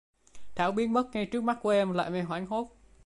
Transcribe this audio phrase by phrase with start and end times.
[0.55, 2.77] Thảo biến mất ngay trước mắt của em làm em hoảng hốt